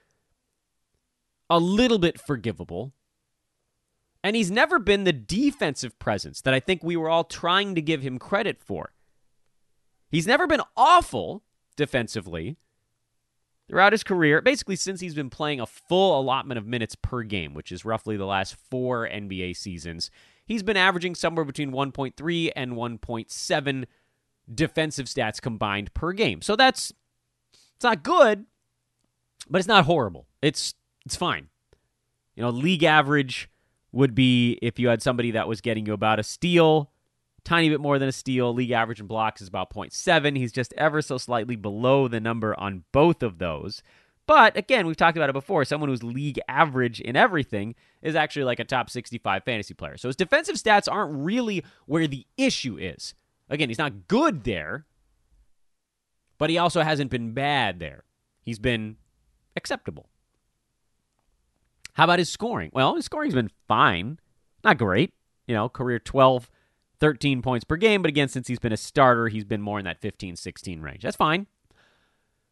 [1.48, 2.92] a little bit forgivable.
[4.22, 7.82] And he's never been the defensive presence that I think we were all trying to
[7.82, 8.92] give him credit for.
[10.10, 11.44] He's never been awful
[11.76, 12.56] defensively
[13.68, 17.54] throughout his career, basically since he's been playing a full allotment of minutes per game,
[17.54, 20.10] which is roughly the last four NBA seasons.
[20.46, 23.84] He's been averaging somewhere between 1.3 and 1.7
[24.52, 26.40] defensive stats combined per game.
[26.40, 26.92] So that's
[27.76, 28.46] it's not good,
[29.48, 30.26] but it's not horrible.
[30.40, 31.48] It's it's fine.
[32.34, 33.50] You know, league average
[33.92, 36.90] would be if you had somebody that was getting you about a steal,
[37.44, 38.52] tiny bit more than a steal.
[38.52, 40.36] League average in blocks is about 0.7.
[40.36, 43.82] He's just ever so slightly below the number on both of those.
[44.26, 45.64] But again, we've talked about it before.
[45.64, 49.96] Someone who's league average in everything is actually like a top 65 fantasy player.
[49.96, 53.14] So his defensive stats aren't really where the issue is.
[53.48, 54.84] Again, he's not good there,
[56.36, 58.04] but he also hasn't been bad there.
[58.42, 58.96] He's been
[59.56, 60.10] acceptable.
[61.98, 62.70] How about his scoring?
[62.72, 64.20] Well, his scoring's been fine.
[64.62, 65.12] Not great.
[65.48, 66.48] You know, career 12,
[67.00, 68.02] 13 points per game.
[68.02, 71.02] But again, since he's been a starter, he's been more in that 15, 16 range.
[71.02, 71.48] That's fine.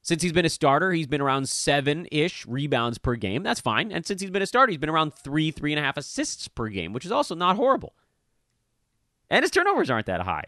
[0.02, 3.44] Since he's been a starter, he's been around seven ish rebounds per game.
[3.44, 3.92] That's fine.
[3.92, 6.48] And since he's been a starter, he's been around three, three and a half assists
[6.48, 7.94] per game, which is also not horrible.
[9.30, 10.46] And his turnovers aren't that high.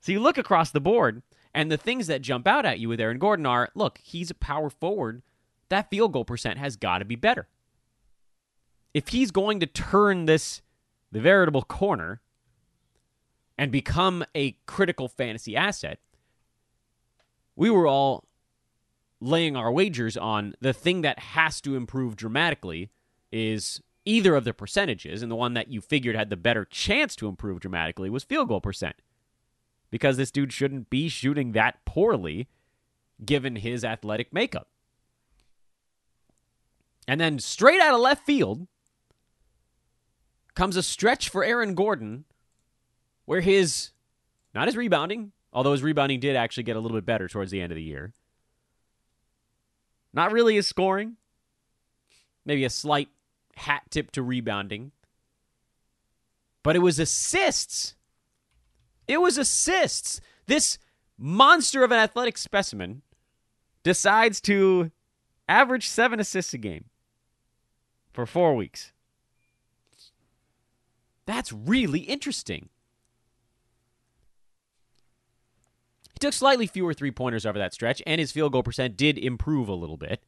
[0.00, 1.22] So you look across the board,
[1.54, 4.34] and the things that jump out at you with Aaron Gordon are look, he's a
[4.34, 5.22] power forward
[5.68, 7.48] that field goal percent has got to be better.
[8.94, 10.62] If he's going to turn this
[11.12, 12.20] the veritable corner
[13.58, 15.98] and become a critical fantasy asset,
[17.54, 18.26] we were all
[19.20, 22.90] laying our wagers on the thing that has to improve dramatically
[23.32, 27.16] is either of the percentages, and the one that you figured had the better chance
[27.16, 28.96] to improve dramatically was field goal percent.
[29.90, 32.48] Because this dude shouldn't be shooting that poorly
[33.24, 34.68] given his athletic makeup.
[37.08, 38.66] And then straight out of left field
[40.54, 42.24] comes a stretch for Aaron Gordon
[43.26, 43.90] where his,
[44.54, 47.60] not his rebounding, although his rebounding did actually get a little bit better towards the
[47.60, 48.12] end of the year.
[50.12, 51.16] Not really his scoring,
[52.44, 53.08] maybe a slight
[53.56, 54.92] hat tip to rebounding,
[56.62, 57.94] but it was assists.
[59.06, 60.20] It was assists.
[60.46, 60.78] This
[61.18, 63.02] monster of an athletic specimen
[63.82, 64.90] decides to
[65.48, 66.86] average seven assists a game
[68.16, 68.92] for four weeks.
[71.26, 72.70] That's really interesting.
[76.14, 79.18] He took slightly fewer three pointers over that stretch, and his field goal percent did
[79.18, 80.24] improve a little bit.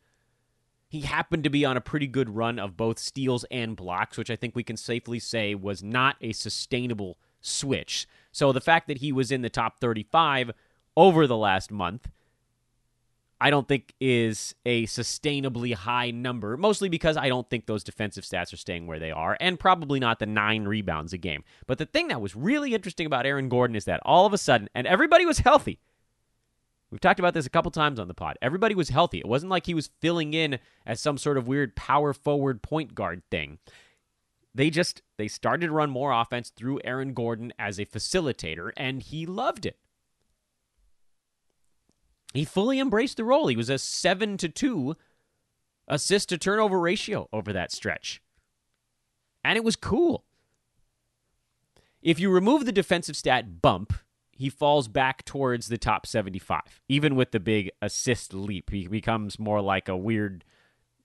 [0.87, 4.31] He happened to be on a pretty good run of both steals and blocks, which
[4.31, 8.07] I think we can safely say was not a sustainable switch.
[8.33, 10.53] So the fact that he was in the top 35
[10.97, 12.09] over the last month,
[13.41, 18.25] I don't think is a sustainably high number, mostly because I don't think those defensive
[18.25, 21.45] stats are staying where they are, and probably not the nine rebounds a game.
[21.67, 24.39] But the thing that was really interesting about Aaron Gordon is that all of a
[24.39, 25.79] sudden, and everybody was healthy.
[26.91, 28.39] We've talked about this a couple times on the pod.
[28.41, 29.19] Everybody was healthy.
[29.19, 32.95] It wasn't like he was filling in as some sort of weird power forward point
[32.95, 33.59] guard thing.
[34.55, 39.03] They just they started to run more offense through Aaron Gordon as a facilitator and
[39.03, 39.77] he loved it.
[42.35, 43.49] He fully embraced the role.
[43.49, 44.97] He was a 7 to 2
[45.87, 48.23] assist to turnover ratio over that stretch.
[49.43, 50.25] And it was cool.
[52.03, 53.93] If you remove the defensive stat bump,
[54.31, 56.81] he falls back towards the top 75.
[56.89, 60.45] Even with the big assist leap, he becomes more like a weird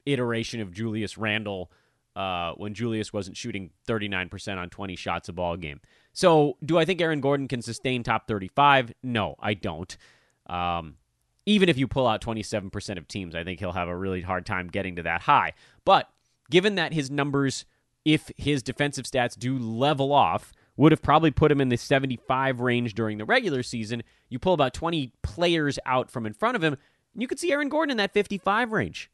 [0.05, 1.71] iteration of Julius Randle
[2.15, 5.81] uh, when Julius wasn't shooting 39% on 20 shots a ball game.
[6.11, 8.93] So, do I think Aaron Gordon can sustain top 35?
[9.01, 9.97] No, I don't.
[10.45, 10.97] Um,
[11.45, 14.45] even if you pull out 27% of teams, I think he'll have a really hard
[14.45, 15.53] time getting to that high.
[15.85, 16.09] But
[16.49, 17.65] given that his numbers,
[18.05, 22.59] if his defensive stats do level off, would have probably put him in the 75
[22.59, 26.63] range during the regular season, you pull about 20 players out from in front of
[26.63, 26.73] him,
[27.13, 29.11] and you could see Aaron Gordon in that 55 range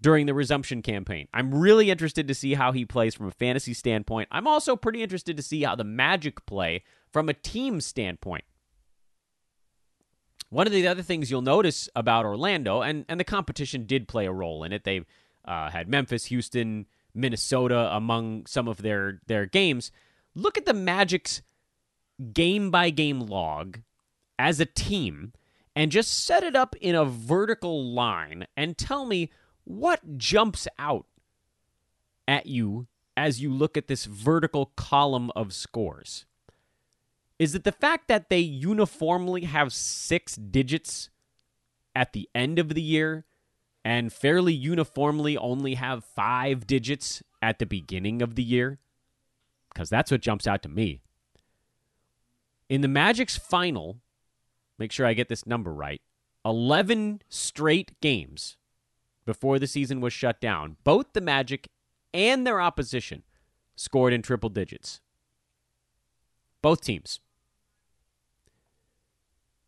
[0.00, 1.26] during the resumption campaign.
[1.34, 4.28] I'm really interested to see how he plays from a fantasy standpoint.
[4.30, 8.44] I'm also pretty interested to see how the Magic play from a team standpoint.
[10.50, 14.26] One of the other things you'll notice about Orlando, and, and the competition did play
[14.26, 14.84] a role in it.
[14.84, 15.02] They
[15.44, 19.90] uh, had Memphis, Houston, Minnesota among some of their, their games.
[20.34, 21.42] Look at the Magic's
[22.32, 23.80] game by game log
[24.38, 25.32] as a team
[25.76, 29.30] and just set it up in a vertical line and tell me
[29.64, 31.06] what jumps out
[32.26, 36.24] at you as you look at this vertical column of scores
[37.38, 41.08] is it the fact that they uniformly have six digits
[41.94, 43.26] at the end of the year
[43.84, 48.80] and fairly uniformly only have five digits at the beginning of the year?
[49.72, 51.00] Because that's what jumps out to me.
[52.68, 53.98] In the Magic's final,
[54.78, 56.02] make sure I get this number right
[56.44, 58.56] 11 straight games
[59.24, 61.68] before the season was shut down, both the Magic
[62.12, 63.22] and their opposition
[63.76, 65.00] scored in triple digits.
[66.62, 67.20] Both teams.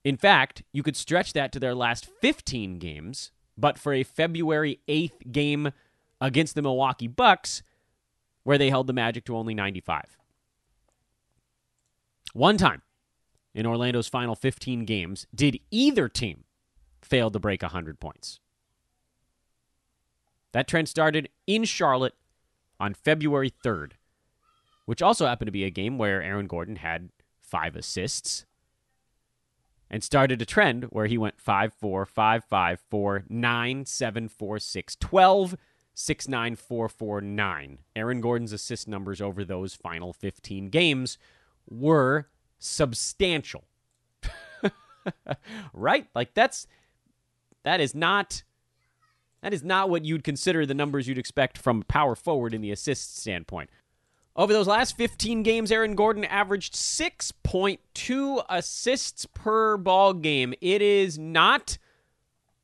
[0.04, 4.80] In fact, you could stretch that to their last 15 games, but for a February
[4.88, 5.72] 8th game
[6.20, 7.62] against the Milwaukee Bucks,
[8.42, 10.18] where they held the Magic to only 95.
[12.32, 12.82] One time
[13.54, 16.44] in Orlando's final 15 games did either team
[17.02, 18.40] fail to break 100 points.
[20.52, 22.14] That trend started in Charlotte
[22.78, 23.92] on February 3rd,
[24.86, 27.10] which also happened to be a game where Aaron Gordon had
[27.40, 28.46] five assists
[29.90, 34.58] and started a trend where he went 5 4 5 5 4 9 7 4
[34.58, 35.56] 6 12
[35.92, 37.78] 6 9 4 4 9.
[37.96, 41.18] Aaron Gordon's assist numbers over those final 15 games
[41.68, 43.64] were substantial.
[45.72, 46.06] right?
[46.14, 46.66] Like that's
[47.64, 48.42] that is not
[49.42, 52.60] that is not what you'd consider the numbers you'd expect from a power forward in
[52.60, 53.70] the assist standpoint.
[54.36, 60.54] Over those last 15 games, Aaron Gordon averaged 6.2 assists per ball game.
[60.60, 61.78] It is not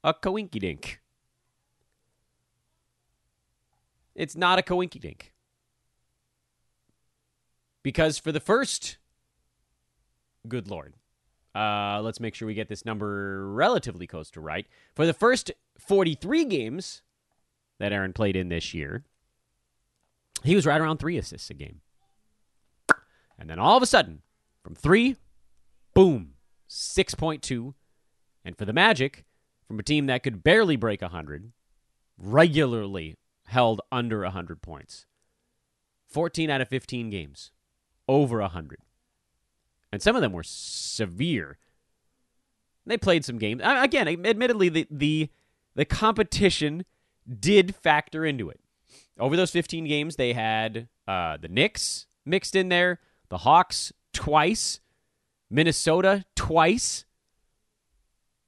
[0.05, 1.01] a coinky dink.
[4.15, 5.33] It's not a coinky dink.
[7.83, 8.97] Because for the first,
[10.49, 10.95] good lord,
[11.55, 14.67] uh, let's make sure we get this number relatively close to right.
[14.95, 17.03] For the first 43 games
[17.79, 19.05] that Aaron played in this year,
[20.47, 21.81] he was right around three assists a game.
[23.39, 24.23] And then all of a sudden,
[24.63, 25.17] from three,
[25.95, 26.35] boom,
[26.69, 27.75] 6.2.
[28.45, 29.25] And for the Magic,
[29.67, 31.53] from a team that could barely break 100,
[32.17, 35.07] regularly held under 100 points.
[36.09, 37.51] 14 out of 15 games,
[38.09, 38.81] over 100.
[39.93, 41.59] And some of them were severe.
[42.87, 43.61] They played some games.
[43.65, 45.31] Again, admittedly, the, the,
[45.75, 46.85] the competition
[47.41, 48.61] did factor into it.
[49.19, 54.81] Over those 15 games, they had uh, the Knicks mixed in there, the Hawks twice,
[55.51, 57.05] Minnesota twice,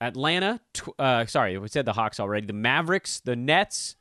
[0.01, 0.61] Atlanta.
[0.75, 2.47] Tw- uh, sorry, we said the Hawks already.
[2.47, 3.97] The Mavericks, the Nets,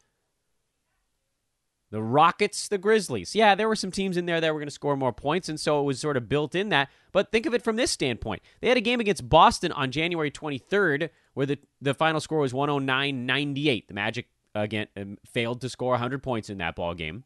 [1.90, 3.34] the Rockets, the Grizzlies.
[3.34, 5.60] Yeah, there were some teams in there that were going to score more points, and
[5.60, 6.90] so it was sort of built in that.
[7.14, 8.42] But think of it from this standpoint.
[8.60, 12.54] They had a game against Boston on January 23rd where the, the final score was
[12.54, 13.88] 109 98.
[13.88, 14.28] The Magic
[14.62, 17.24] again um, failed to score 100 points in that ball game.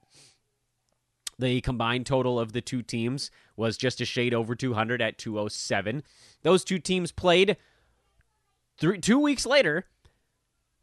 [1.40, 6.04] The combined total of the two teams was just a shade over 200 at 207.
[6.44, 7.58] Those two teams played
[8.78, 9.86] three, two weeks later,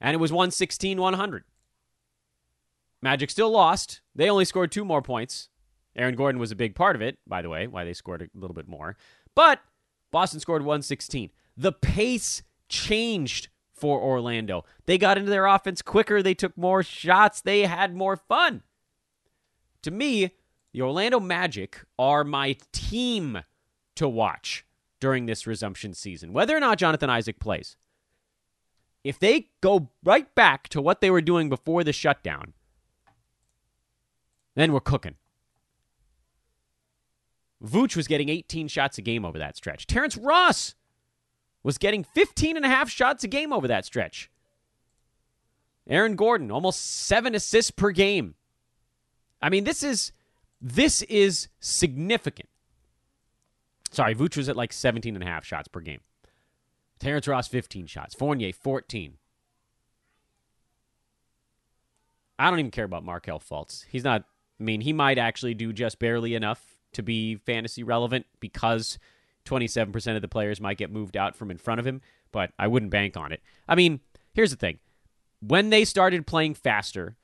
[0.00, 1.44] and it was 116 100.
[3.00, 4.00] Magic still lost.
[4.14, 5.48] They only scored two more points.
[5.94, 8.38] Aaron Gordon was a big part of it, by the way, why they scored a
[8.38, 8.96] little bit more.
[9.34, 9.60] But
[10.10, 11.30] Boston scored 116.
[11.56, 14.64] The pace changed for Orlando.
[14.86, 16.22] They got into their offense quicker.
[16.22, 17.40] They took more shots.
[17.40, 18.62] They had more fun.
[19.82, 20.32] To me,
[20.72, 23.40] the Orlando Magic are my team
[23.96, 24.64] to watch
[25.00, 27.76] during this resumption season, whether or not Jonathan Isaac plays.
[29.04, 32.52] If they go right back to what they were doing before the shutdown,
[34.54, 35.14] then we're cooking.
[37.64, 39.86] Vooch was getting 18 shots a game over that stretch.
[39.86, 40.74] Terrence Ross
[41.62, 44.30] was getting 15 and a half shots a game over that stretch.
[45.88, 48.34] Aaron Gordon, almost seven assists per game.
[49.40, 50.12] I mean, this is
[50.60, 52.48] this is significant.
[53.90, 56.00] Sorry, Vooch was at like 17 and a half shots per game.
[56.98, 58.14] Terrence Ross, 15 shots.
[58.14, 59.14] Fournier, 14.
[62.38, 63.84] I don't even care about Markelle Fultz.
[63.88, 64.24] He's not,
[64.60, 68.98] I mean, he might actually do just barely enough to be fantasy relevant because
[69.44, 72.00] 27% of the players might get moved out from in front of him,
[72.32, 73.42] but I wouldn't bank on it.
[73.68, 74.00] I mean,
[74.32, 74.78] here's the thing.
[75.40, 77.16] When they started playing faster,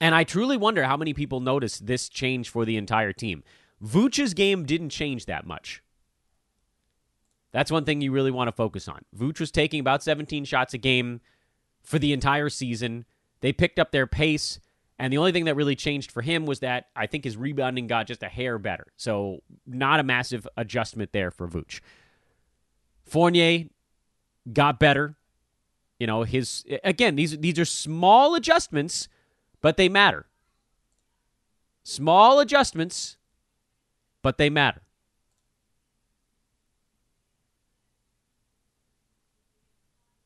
[0.00, 3.42] and I truly wonder how many people noticed this change for the entire team.
[3.84, 5.82] Vooch's game didn't change that much.
[7.52, 9.00] That's one thing you really want to focus on.
[9.16, 11.20] Vooch was taking about 17 shots a game
[11.82, 13.04] for the entire season.
[13.40, 14.60] They picked up their pace.
[15.00, 17.86] And the only thing that really changed for him was that I think his rebounding
[17.86, 18.86] got just a hair better.
[18.98, 21.80] So not a massive adjustment there for Vooch.
[23.06, 23.64] Fournier
[24.52, 25.16] got better.
[25.98, 29.08] You know, his again, these these are small adjustments,
[29.62, 30.26] but they matter.
[31.82, 33.16] Small adjustments,
[34.20, 34.82] but they matter.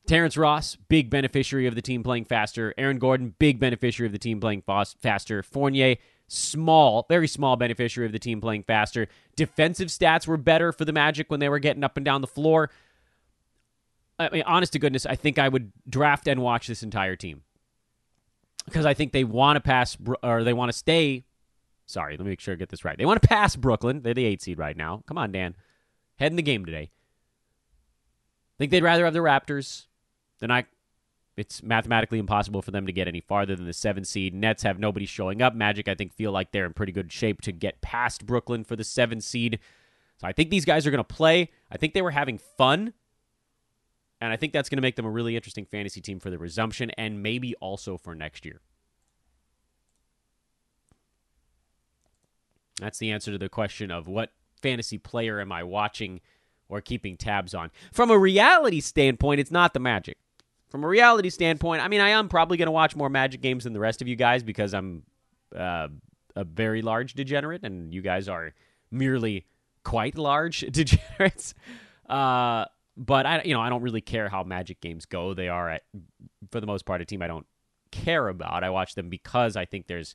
[0.07, 2.73] Terrence Ross, big beneficiary of the team playing faster.
[2.77, 5.41] Aaron Gordon, big beneficiary of the team playing faster.
[5.41, 5.95] Fournier,
[6.27, 9.07] small, very small beneficiary of the team playing faster.
[9.35, 12.27] Defensive stats were better for the Magic when they were getting up and down the
[12.27, 12.69] floor.
[14.17, 17.41] I mean, honest to goodness, I think I would draft and watch this entire team
[18.65, 21.25] because I think they want to pass or they want to stay.
[21.87, 22.97] Sorry, let me make sure I get this right.
[22.97, 24.01] They want to pass Brooklyn.
[24.01, 25.03] They're the eight seed right now.
[25.07, 25.55] Come on, Dan.
[26.17, 26.89] Head in the game today.
[28.57, 29.85] Think they'd rather have the Raptors.
[30.39, 30.65] They're not.
[31.37, 34.33] It's mathematically impossible for them to get any farther than the seven seed.
[34.33, 35.53] Nets have nobody showing up.
[35.53, 38.77] Magic, I think, feel like they're in pretty good shape to get past Brooklyn for
[38.77, 39.59] the seven seed.
[40.17, 41.49] So I think these guys are going to play.
[41.69, 42.93] I think they were having fun.
[44.21, 46.37] And I think that's going to make them a really interesting fantasy team for the
[46.37, 48.61] resumption and maybe also for next year.
[52.79, 54.31] That's the answer to the question of what
[54.61, 56.21] fantasy player am I watching
[56.67, 57.71] or keeping tabs on.
[57.91, 60.17] From a reality standpoint, it's not the Magic.
[60.75, 63.63] From a reality standpoint, I mean, I am probably going to watch more Magic games
[63.63, 65.03] than the rest of you guys because I'm
[65.55, 65.87] uh,
[66.35, 68.53] a very large degenerate, and you guys are
[68.91, 69.45] merely
[69.85, 71.53] quite large degenerates.
[72.09, 72.65] Uh,
[72.97, 75.33] but I, you know, I don't really care how Magic games go.
[75.33, 75.83] They are, at,
[76.51, 77.45] for the most part, a team I don't
[77.91, 78.65] care about.
[78.65, 80.13] I watch them because I think there's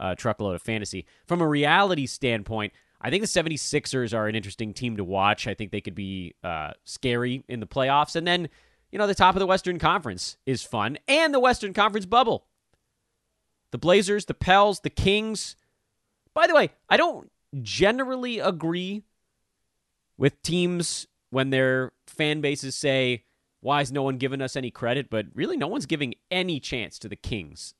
[0.00, 1.06] a truckload of fantasy.
[1.28, 5.46] From a reality standpoint, I think the 76ers are an interesting team to watch.
[5.46, 8.16] I think they could be uh, scary in the playoffs.
[8.16, 8.48] And then,
[8.90, 12.46] you know, the top of the Western Conference is fun, and the Western Conference bubble.
[13.70, 15.56] The Blazers, the Pels, the Kings.
[16.34, 17.30] By the way, I don't
[17.62, 19.02] generally agree
[20.16, 23.24] with teams when their fan bases say,
[23.60, 25.10] why is no one giving us any credit?
[25.10, 27.74] But really, no one's giving any chance to the Kings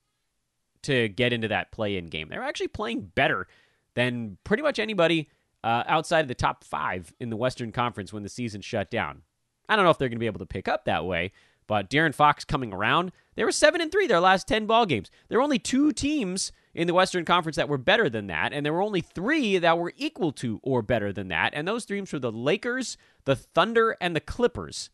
[0.83, 2.29] to get into that play in game.
[2.29, 3.49] They're actually playing better
[3.95, 5.29] than pretty much anybody
[5.65, 9.23] uh, outside of the top five in the Western Conference when the season shut down.
[9.71, 11.31] I don't know if they're going to be able to pick up that way,
[11.69, 15.11] but De'Aaron Fox coming around, they were seven and three their last ten ball games.
[15.29, 18.67] There were only two teams in the Western Conference that were better than that, and
[18.67, 22.13] there were only three that were equal to or better than that, and those teams
[22.13, 24.91] were the Lakers, the Thunder, and the Clippers.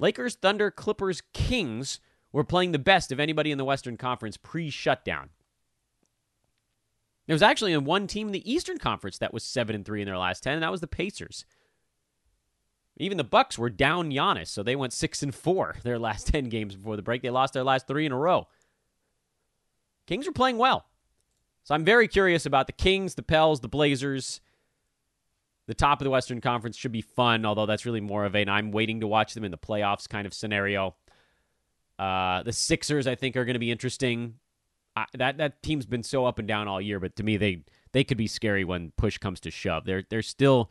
[0.00, 2.00] Lakers, Thunder, Clippers, Kings
[2.32, 5.30] were playing the best of anybody in the Western Conference pre-shutdown.
[7.26, 10.06] There was actually one team in the Eastern Conference that was seven and three in
[10.06, 11.44] their last ten, and that was the Pacers.
[12.96, 16.48] Even the Bucks were down Giannis, so they went six and four their last ten
[16.48, 17.22] games before the break.
[17.22, 18.48] They lost their last three in a row.
[20.06, 20.86] Kings were playing well.
[21.64, 24.40] So I'm very curious about the Kings, the Pels, the Blazers.
[25.66, 28.50] The top of the Western Conference should be fun, although that's really more of an
[28.50, 30.94] I'm waiting to watch them in the playoffs kind of scenario.
[31.98, 34.34] Uh, the Sixers, I think, are going to be interesting.
[34.94, 37.64] I, that that team's been so up and down all year, but to me, they
[37.92, 39.86] they could be scary when push comes to shove.
[39.86, 40.70] They're they're still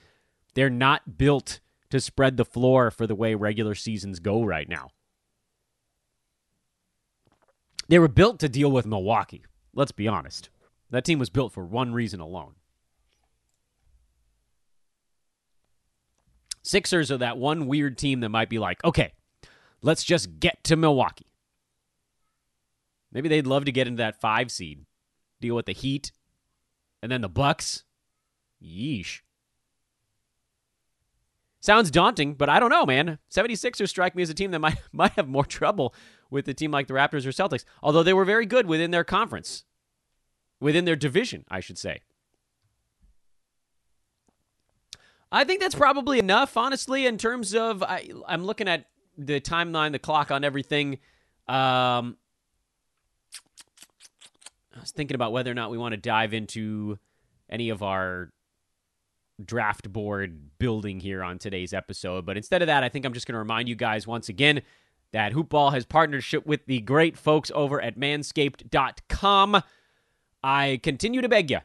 [0.54, 1.60] they're not built
[1.94, 4.90] to spread the floor for the way regular seasons go right now.
[7.88, 9.46] They were built to deal with Milwaukee.
[9.76, 10.50] Let's be honest.
[10.90, 12.56] That team was built for one reason alone.
[16.64, 19.14] Sixers are that one weird team that might be like, okay,
[19.84, 21.32] let's just get to Milwaukee.
[23.12, 24.88] Maybe they'd love to get into that five seed,
[25.40, 26.12] deal with the Heat,
[27.04, 27.84] and then the Bucks.
[28.64, 29.20] Yeesh.
[31.64, 33.20] Sounds daunting, but I don't know, man.
[33.32, 35.96] 76ers strike me as a team that might might have more trouble
[36.30, 39.06] with a team like the Raptors or Celtics, although they were very good within their
[39.06, 39.64] conference,
[40.60, 42.02] within their division, I should say.
[45.32, 48.88] I think that's probably enough, honestly, in terms of I, am looking at
[49.18, 50.96] the timeline, the clock on everything.
[51.48, 52.18] Um,
[54.76, 57.00] I was thinking about whether or not we want to dive into
[57.50, 58.34] any of our
[59.46, 62.26] draft board building here on today's episode.
[62.26, 64.62] But instead of that, I think I'm just going to remind you guys once again
[65.12, 69.62] that Hoopball has partnership with the great folks over at manscaped.com.
[70.44, 71.60] I continue to beg you.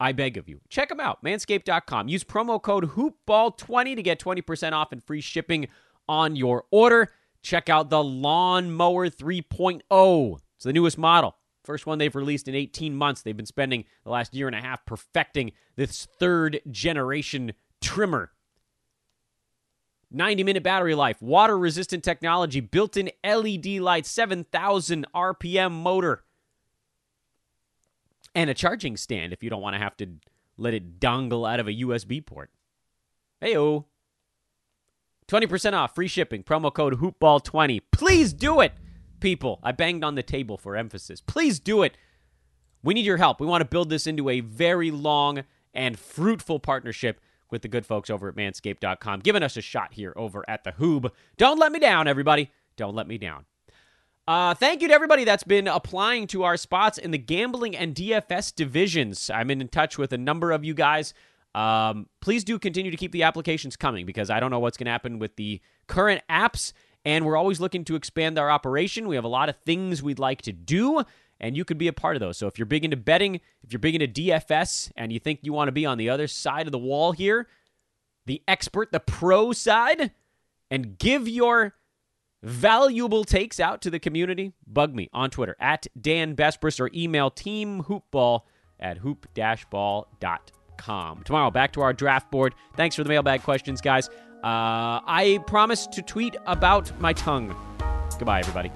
[0.00, 0.60] I beg of you.
[0.68, 2.08] Check them out, manscaped.com.
[2.08, 5.68] Use promo code HoopBall20 to get 20% off and free shipping
[6.08, 7.12] on your order.
[7.42, 10.38] Check out the Lawnmower 3.0.
[10.56, 11.36] It's the newest model.
[11.64, 13.22] First one they've released in 18 months.
[13.22, 18.32] They've been spending the last year and a half perfecting this third generation trimmer.
[20.10, 26.24] 90 minute battery life, water resistant technology, built in LED lights, 7,000 RPM motor,
[28.34, 30.06] and a charging stand if you don't want to have to
[30.58, 32.50] let it dongle out of a USB port.
[33.40, 33.84] Hey, 20%
[35.72, 37.80] off, free shipping, promo code HoopBall20.
[37.90, 38.74] Please do it!
[39.22, 39.60] People.
[39.62, 41.20] I banged on the table for emphasis.
[41.20, 41.96] Please do it.
[42.82, 43.40] We need your help.
[43.40, 47.20] We want to build this into a very long and fruitful partnership
[47.50, 50.72] with the good folks over at manscaped.com, giving us a shot here over at the
[50.72, 51.10] Hoob.
[51.36, 52.50] Don't let me down, everybody.
[52.76, 53.44] Don't let me down.
[54.26, 57.94] Uh, thank you to everybody that's been applying to our spots in the gambling and
[57.94, 59.30] DFS divisions.
[59.30, 61.14] I'm in touch with a number of you guys.
[61.54, 64.86] Um, please do continue to keep the applications coming because I don't know what's going
[64.86, 66.72] to happen with the current apps
[67.04, 69.08] and we're always looking to expand our operation.
[69.08, 71.02] We have a lot of things we'd like to do,
[71.40, 72.38] and you could be a part of those.
[72.38, 75.52] So if you're big into betting, if you're big into DFS, and you think you
[75.52, 77.48] want to be on the other side of the wall here,
[78.26, 80.12] the expert, the pro side,
[80.70, 81.74] and give your
[82.42, 87.30] valuable takes out to the community, bug me on Twitter at Dan Besbris or email
[87.30, 88.40] teamhoopball
[88.80, 91.22] at hoop-ball.com.
[91.24, 92.54] Tomorrow, back to our draft board.
[92.76, 94.08] Thanks for the mailbag questions, guys.
[94.42, 97.54] Uh, I promise to tweet about my tongue.
[98.18, 98.72] Goodbye, everybody.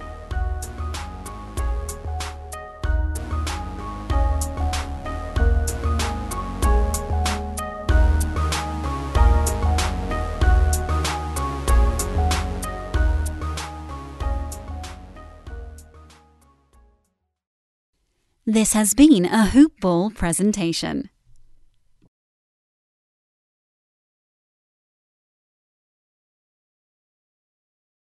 [18.45, 21.09] This has been a Hoop Ball presentation.